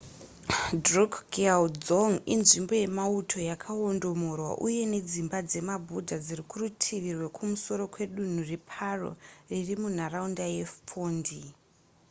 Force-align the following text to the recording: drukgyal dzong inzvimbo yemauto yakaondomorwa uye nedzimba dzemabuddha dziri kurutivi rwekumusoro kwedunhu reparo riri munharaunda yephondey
drukgyal 0.85 1.65
dzong 1.83 2.13
inzvimbo 2.33 2.73
yemauto 2.81 3.37
yakaondomorwa 3.49 4.51
uye 4.65 4.81
nedzimba 4.91 5.37
dzemabuddha 5.49 6.15
dziri 6.25 6.43
kurutivi 6.51 7.09
rwekumusoro 7.17 7.83
kwedunhu 7.93 8.41
reparo 8.51 9.09
riri 9.49 9.75
munharaunda 9.81 10.45
yephondey 10.55 11.45